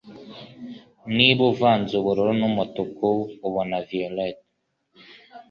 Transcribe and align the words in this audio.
Niba 1.15 1.41
uvanze 1.51 1.91
ubururu 1.99 2.33
numutuku 2.39 3.07
ubona 3.47 3.77
violet 3.89 4.37